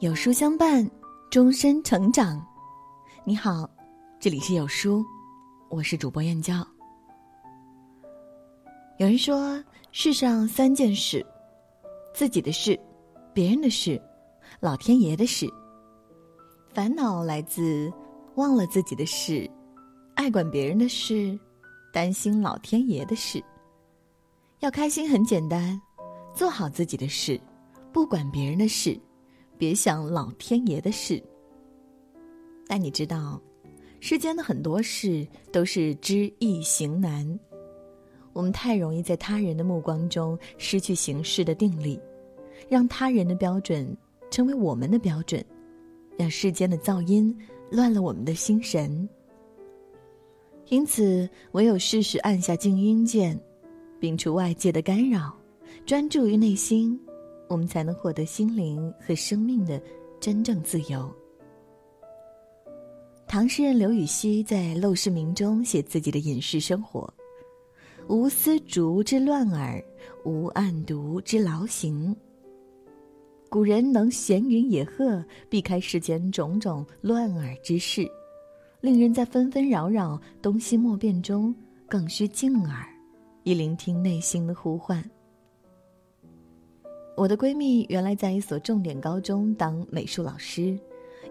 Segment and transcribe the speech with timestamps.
[0.00, 0.84] 有书相伴，
[1.30, 2.44] 终身成长。
[3.22, 3.68] 你好，
[4.18, 5.04] 这里是有书，
[5.70, 6.66] 我是主播燕娇。
[8.98, 9.62] 有人说，
[9.92, 11.24] 世上三件事：
[12.12, 12.78] 自己的事、
[13.32, 14.00] 别人的事、
[14.58, 15.48] 老天爷的事。
[16.70, 17.90] 烦恼来自
[18.34, 19.48] 忘了自己的事，
[20.16, 21.38] 爱管别人的事，
[21.92, 23.42] 担心老天爷的事。
[24.58, 25.80] 要开心很简单，
[26.34, 27.40] 做好自己的事，
[27.92, 29.00] 不管别人的事。
[29.58, 31.22] 别想老天爷的事。
[32.66, 33.40] 但你知道，
[34.00, 37.38] 世间的很多事都是知易行难。
[38.32, 42.00] 我们太容易在他人的目光中失去行事的定力，
[42.68, 43.96] 让他人的标准
[44.30, 45.44] 成为我们的标准，
[46.18, 47.36] 让世间的噪音
[47.70, 49.08] 乱了我们的心神。
[50.68, 53.38] 因此，唯有适时按下静音键，
[54.00, 55.32] 摒除外界的干扰，
[55.86, 56.98] 专注于内心。
[57.48, 59.80] 我们才能获得心灵和生命的
[60.20, 61.14] 真正自由。
[63.26, 67.12] 唐诗人刘禹锡在《陋室铭》中写自己的隐士生活
[68.08, 69.82] ：“无丝竹之乱耳，
[70.24, 72.14] 无案牍之劳形。”
[73.50, 78.04] 古人能闲云野鹤，避开世间种种乱耳之事，
[78.80, 81.54] 令人在纷纷扰扰、东西莫辨中，
[81.88, 82.84] 更需静耳，
[83.44, 85.02] 以聆听内心的呼唤。
[87.16, 90.76] 我的闺蜜原来在一所重点高中当美术老师，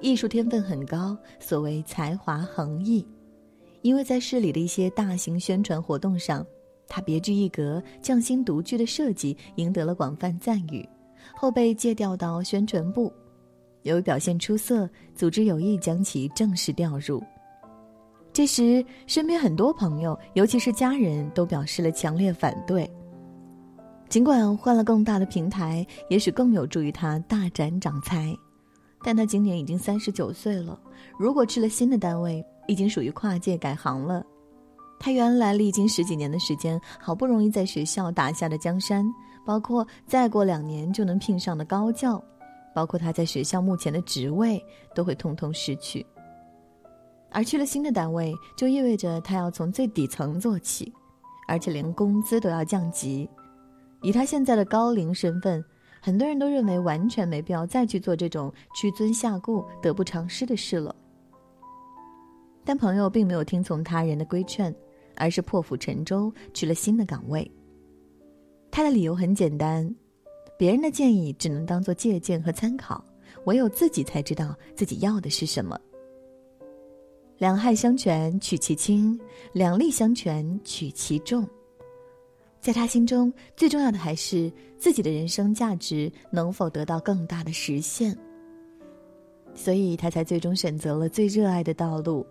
[0.00, 3.06] 艺术天分很高，所谓才华横溢。
[3.80, 6.46] 因为在市里的一些大型宣传活动上，
[6.86, 10.86] 她别具一格、匠心独具的设计赢得了广泛赞誉，
[11.34, 13.10] 后被借调到宣传部。
[13.82, 17.22] 由于表现出色，组织有意将其正式调入。
[18.34, 22.88] 这时，身边很多朋友，尤其是家人都表示了强烈反对。
[24.10, 28.36] 尽管换了更大的平台，也许更有助于他大展长才，
[29.04, 30.76] 但他今年已经三十九岁了。
[31.16, 34.26] 如果去了新的单位，已经属于跨界改行了。
[34.98, 39.06] 他原来历经十几年的时间，好不容易在学校打下的江山，
[39.46, 42.20] 包括再过两年就能聘上的高教，
[42.74, 44.60] 包括他在学校目前的职位，
[44.92, 46.04] 都会通通失去。
[47.30, 50.92] 而去了新的单位，就意味着他要从最底层做起，
[51.46, 53.30] 而且连工资都要降级。
[54.02, 55.62] 以他现在的高龄身份，
[56.00, 60.94] 很多人都认为完全没必要再去做这种屈尊下顾、得不偿失的事了。
[62.64, 64.74] 但朋友并没有听从他人的规劝，
[65.16, 67.50] 而是破釜沉舟去了新的岗位。
[68.70, 69.94] 他的理由很简单：
[70.56, 73.04] 别人的建议只能当做借鉴和参考，
[73.44, 75.78] 唯有自己才知道自己要的是什么。
[77.38, 79.18] 两害相权取其轻，
[79.52, 81.48] 两利相权取其重。
[82.60, 88.16] 在他心中，最重要的还是自己的人生价值能否得到更大的实现。
[89.54, 92.24] 所以他才最终选择了最热爱的道路。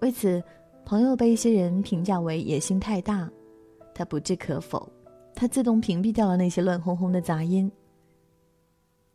[0.00, 0.42] 为此，
[0.84, 3.30] 朋友被一些人评价为野心太大，
[3.94, 4.90] 他不置可否，
[5.34, 7.70] 他自动屏蔽掉了那些乱哄哄的杂音。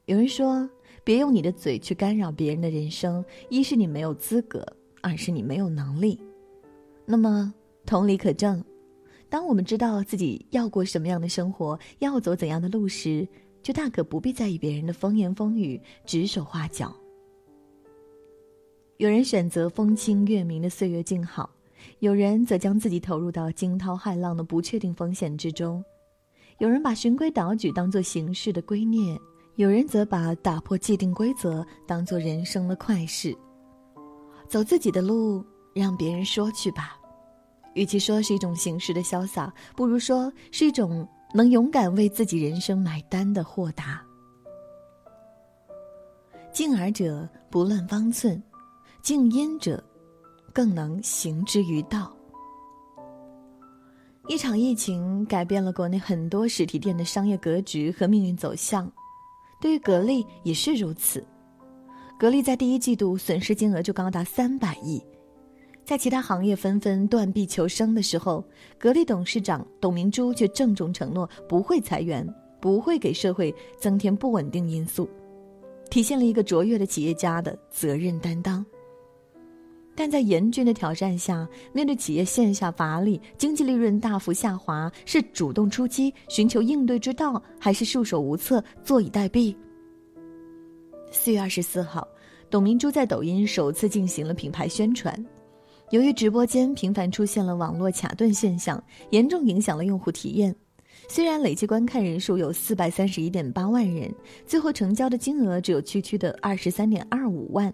[0.05, 0.69] 有人说
[1.03, 4.65] ：“别用你的嘴去干扰别人的人生，一是你没有资格，
[5.01, 6.19] 二是你没有能力。”
[7.05, 7.53] 那么，
[7.85, 8.63] 同理可证。
[9.31, 13.25] 当我们知道自己要过什么样的生活，要走怎样的路时，
[13.63, 16.93] 就大可不必在意别人的风言风语、指手画脚。
[18.97, 21.49] 有人选择风清月明的岁月静好，
[21.99, 25.81] 有人则将自己投入到惊涛骇浪的不确定风险之中；
[26.57, 29.17] 有人把循规蹈矩当作行事的圭臬，
[29.55, 33.33] 有人则把打破既定规则当做人生的快事。
[34.49, 35.41] 走自己的路，
[35.73, 36.97] 让别人说去吧。
[37.73, 44.01] 与其说是一种形式的潇洒，不如说是一种能勇敢为自己人生买单的豁达。
[46.51, 48.41] 静而者不乱方寸，
[49.01, 49.81] 静音者
[50.53, 52.13] 更能行之于道。
[54.27, 58.91] 一场疫情改变了国内很多实体店的商业格局和命运走向，
[59.61, 61.25] 对于格力也是如此。
[62.19, 65.01] 格力在第一季度损失金额就高达三百亿。
[65.91, 68.41] 在其他行业纷纷断臂求生的时候，
[68.77, 72.25] 格力董事长董明珠却郑重承诺不会裁员，
[72.61, 75.09] 不会给社会增添不稳定因素，
[75.89, 78.65] 体现了一个卓越的企业家的责任担当。
[79.93, 89.53] 但在严峻的挑战下，面对企业线下乏力、经济利润大幅下滑，是主动出击寻求应对之道，还是束手无策坐以待毙？
[91.11, 92.07] 四月二十四号，
[92.49, 95.13] 董明珠在抖音首次进行了品牌宣传。
[95.91, 100.55] 由于直播间频繁出现了网络卡顿现象，严重影响了用户体验，
[101.09, 104.09] 虽然累计观看人数有四百三十一点八万人，
[104.45, 107.69] 最后成交的金额只有区区的二十三点二五万。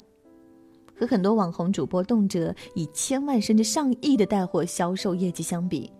[0.95, 5.91] 和很多网红主播动辄以千万甚至上亿的带货销售业绩相比，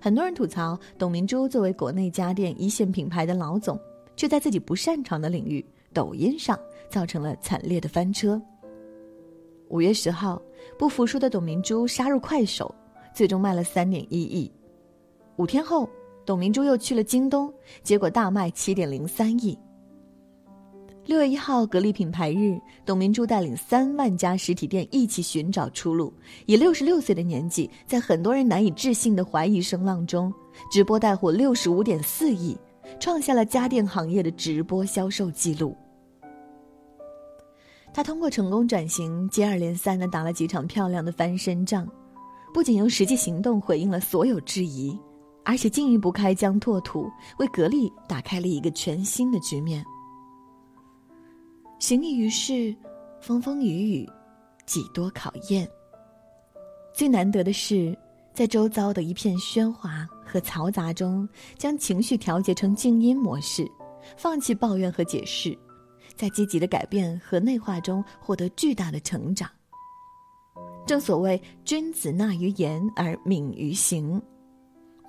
[0.00, 3.76] 很多人吐槽董明珠作为国内家电一线品牌的老总，
[4.14, 6.56] 却在自己不擅长的领域抖音上
[6.88, 8.40] 造成了惨烈的翻车。
[9.68, 10.40] 五月十号，
[10.78, 12.72] 不服输的董明珠杀入快手，
[13.14, 14.50] 最终卖了三点一亿。
[15.36, 15.88] 五天后，
[16.24, 17.52] 董明珠又去了京东，
[17.82, 19.58] 结果大卖七点零三亿。
[21.06, 26.12] 六月一号，格力品牌日，董明珠带领三万家实体店一起寻找出路。
[26.46, 30.32] 以六十六岁的年纪，在很多人难以置信的怀疑声浪中，
[30.70, 32.56] 直播带货六十五点四亿，
[32.98, 35.76] 创下了家电行业的直播销售记录。
[37.94, 41.88] 他通过成功转型，接二连三的打了几场漂亮的翻身仗，
[42.52, 44.98] 不仅用实际行动回应了所有质疑，
[45.44, 47.08] 而且进一步开疆拓土，
[47.38, 49.84] 为格力打开了一个全新的局面。
[51.78, 52.74] 行义于世，
[53.20, 54.10] 风风雨雨，
[54.66, 55.68] 几多考验。
[56.92, 57.96] 最难得的是，
[58.32, 63.70] 在周遭的一片喧哗和嘈杂中，将情绪调节成静音模式，
[64.16, 65.56] 放弃抱怨和解释，
[66.16, 69.50] 在积极的改变和内化中获得巨大的成长。
[70.86, 74.20] 正所谓“君子纳于言而敏于行”，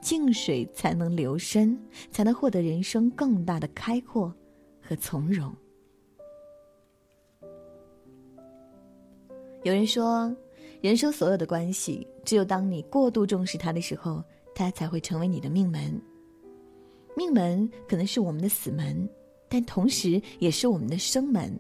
[0.02, 1.78] 静水才能流深，
[2.10, 4.34] 才能获得人生更大的开阔
[4.82, 5.54] 和从容。
[9.64, 10.34] 有人说，
[10.80, 14.24] 人生所有的关系，只有当你过度重视它的时候，
[14.54, 16.00] 它才会成为你的命门。
[17.18, 19.10] 命门可能是我们的死门，
[19.50, 21.52] 但同时也是我们的生门。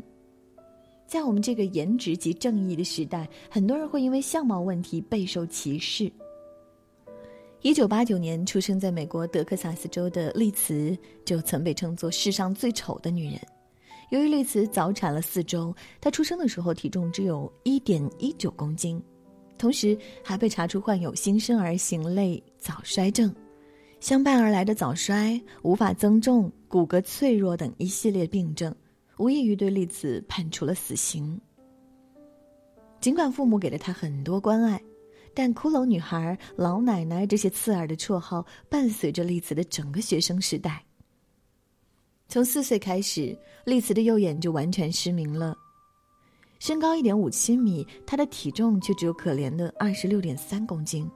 [1.07, 6.11] 在我们这个颜值及正义的时代，很多人会因为相貌问题备受歧视。
[7.61, 13.39] 一九八九年出生在美国德克萨斯州的丽兹，就曾被称作世上最丑的女人。
[14.11, 19.01] 由于丽兹早产了四周，她出生的时候体重只有一点一九公斤，
[19.57, 23.33] 同时还被查出患有新生儿型类早衰症，
[23.99, 28.73] 相伴而来的早衰、无法增重、骨骼脆弱等一系列病症，
[29.17, 31.39] 无异于对丽兹判处了死刑。
[32.99, 34.79] 尽管父母给了她很多关爱，
[35.33, 40.83] 但“骷髅女孩”“老奶奶”这些刺耳的绰号伴随着丽兹的整个学生时代。
[42.27, 45.55] 从四岁开始，丽慈的右眼就完全失明了。
[46.59, 51.09] 身高一点五七米，她的体重却只有可怜的二十六点三公斤。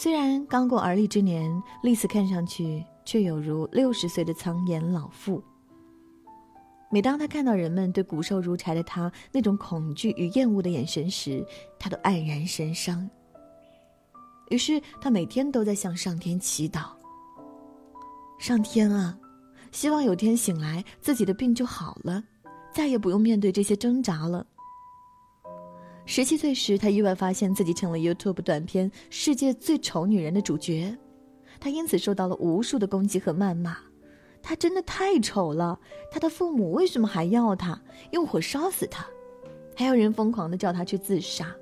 [0.00, 5.42] 虽然刚过而立之年，丽慈看上去却有如六十岁的苍颜老妇。
[6.88, 11.44] 每当她看到人们对骨瘦如柴的她那种恐惧与厌恶的眼神时，
[11.80, 13.10] 她都黯然神伤。
[14.50, 16.90] 于是，她每天都在向上天祈祷
[18.38, 19.18] ：“上天啊！”
[19.72, 22.22] 希望有天醒来，自己的病就好了，
[22.72, 24.46] 再也不用面对这些挣扎了。
[26.10, 30.96] 十七岁时，他意外发现自己成了 YouTube 短片《世界最丑女人》的主角，
[31.60, 33.76] 他因此受到了无数的攻击和谩骂。
[34.40, 35.78] 他真的太丑了，
[36.10, 37.78] 他的父母为什么还要他？
[38.12, 39.06] 用火烧死他？
[39.76, 41.54] 还有人疯狂的叫他去自杀。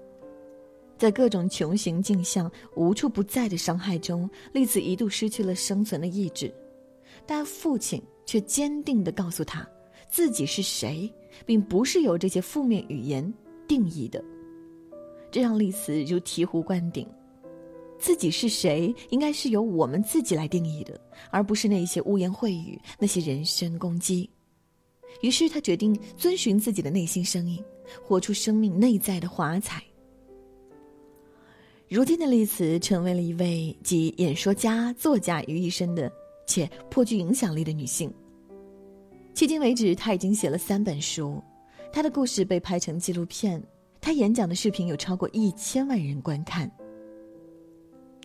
[0.96, 6.54] 在各种穷形尽相、无处不在的伤害中，丽子一度失去了生存的意志。
[7.26, 9.68] 但父亲却坚定地告诉他，
[10.08, 11.12] 自己是谁，
[11.44, 13.34] 并不是由这些负面语言
[13.66, 14.24] 定义的。
[15.30, 17.08] 这让丽丝如醍醐灌顶，
[17.98, 24.28] 自己是谁，应该是由我们自己来定义的，而不是那些污言秽语、那些人身攻击。
[25.22, 27.62] 于是他决定遵循自己的内心声音，
[28.02, 29.82] 活出生命内在的华彩。
[31.88, 36.12] 如今的丽兹成为了一位集演说家、作家于一身的。
[36.48, 38.08] 且颇具影响力的女性。
[39.34, 41.42] 迄今为止，她已经写了三本书，
[41.92, 43.60] 她的故事被拍成纪录片，
[44.00, 46.70] 他演讲的视频有超过一千万人观看。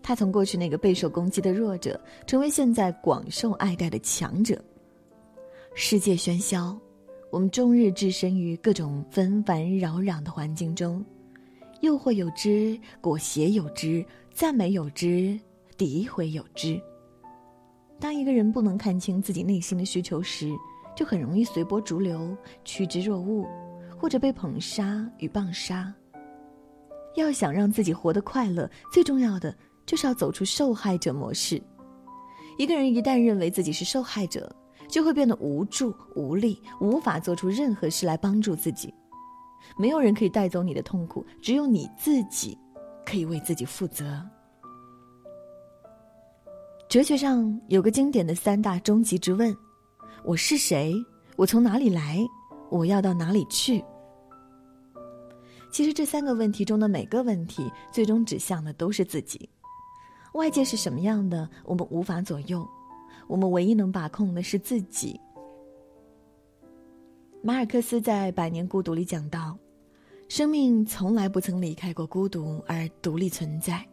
[0.04, 4.64] 他从过去那个备受攻击的弱者，成为现在广受爱戴的强者。
[5.74, 6.78] 世界喧嚣，
[7.30, 11.06] 我们终日置身于各种纷繁扰攘的环境中，
[11.82, 15.40] 诱惑有之，裹挟有之，赞美有之，
[15.78, 16.82] 诋毁有之。
[18.00, 20.52] 当一个人不能看清自己内心的需求时，
[20.96, 22.36] 就很容易随波逐流、
[22.66, 23.48] 趋之若鹜，
[24.02, 25.94] 或者被捧杀与棒杀。
[27.14, 29.56] 要想让自己活得快乐，最重要的
[29.86, 31.62] 就是要走出受害者模式。
[32.58, 34.54] 一个人一旦认为自己是受害者，
[34.88, 38.92] 就会变得无助、无力，无法做出任何事来帮助自己。
[39.78, 42.58] 没有人可以带走你的痛苦，只有你自己
[43.06, 44.20] 可以为自己负责。
[46.90, 49.56] 哲学上有个经典的三大终极之问：
[50.24, 50.96] 我是谁？
[51.36, 52.18] 我从哪里来？
[52.70, 53.84] 我要到哪里去？
[55.72, 59.50] 其实这三个问题中的每个问题，最终指向的都是自己。
[60.34, 62.68] 外界是什么样的，我们无法左右，
[63.28, 65.20] 我们唯一能把控的是自己。
[67.42, 69.58] 马尔克斯在《百年孤独》里讲到，
[70.28, 73.84] 生命从来不曾离开过孤独而独立存在。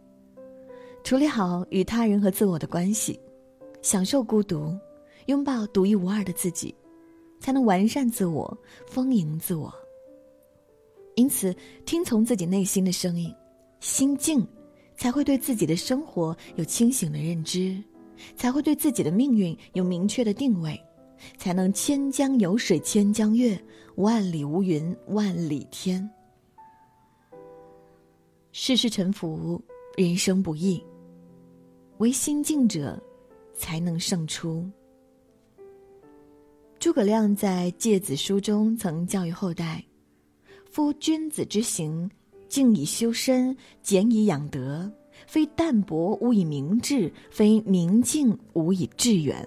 [1.03, 3.19] 处理好与他人和自我的关系，
[3.81, 4.77] 享受孤独，
[5.27, 6.75] 拥抱独一无二的自己，
[7.41, 8.57] 才能完善自我，
[8.87, 9.73] 丰盈自我。
[11.19, 11.53] 因此，
[11.85, 13.35] 听从自己内心的声音，
[13.81, 14.47] 心静，
[14.97, 17.77] 才会对自己的生活有清醒的认知，
[18.37, 20.81] 才会对自己的命运有明确的定位，
[21.37, 23.61] 才能千江有水千江月，
[23.97, 26.09] 万里无云万里天。
[28.53, 29.61] 世事沉浮，
[29.97, 30.81] 人生不易。
[31.97, 32.97] 唯心静者，
[33.57, 34.65] 才能胜出。
[36.79, 39.85] 诸葛亮在《诫子书》中曾教育后代
[40.79, 42.09] ：“夫君子之行，
[42.49, 44.89] 静以修身，俭以养德。
[45.27, 49.45] 非淡泊无以明志，非明静无以致远。”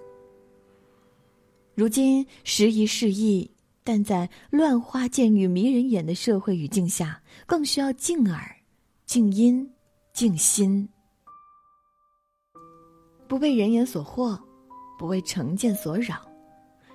[1.74, 3.50] 如今时移世易，
[3.82, 8.54] 但在乱花渐欲迷人眼的社会语境下，更需要静耳、
[9.06, 9.66] 静音、
[10.12, 10.86] 静心。
[13.30, 14.38] 不被人言所惑，
[15.00, 16.30] 不为成见所扰，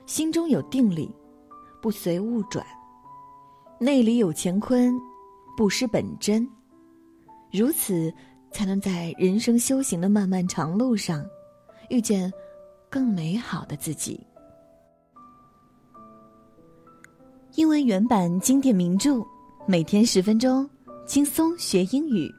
[0.04, 1.10] 心中有定力，
[1.80, 2.62] 不随物转，
[3.78, 4.98] 内里有乾坤，
[5.54, 6.48] 不失本真。
[7.52, 8.10] 如此，
[8.50, 11.22] 才能在人生修行的漫漫长路上，
[11.90, 12.32] 遇见
[12.88, 14.18] 更美好的自己。
[17.56, 19.22] 英文原版经典名著，
[19.66, 20.68] 每天十分钟，
[21.06, 22.30] 轻松学英语，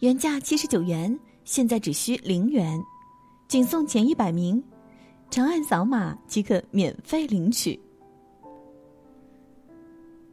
[0.00, 2.82] 原价七十九元，现在只需零元。
[3.46, 4.62] 仅送前一百名，
[5.30, 7.78] 长按扫码即可免费领取。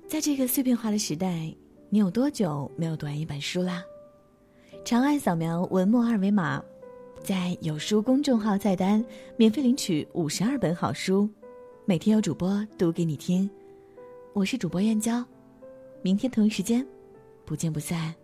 [0.10, 1.56] 在这个碎片化的时代，
[1.88, 3.84] 你有多久没有读完一本书啦？
[4.84, 6.64] 长按扫描文末二维码，
[7.24, 9.06] 在有书公众号菜单
[9.38, 11.30] 免费领取五十二本好书，
[11.86, 13.48] 每天有主播读给你听。
[14.34, 15.24] 我是主播燕娇，
[16.02, 16.84] 明天同一时间，
[17.46, 18.16] 不见不散。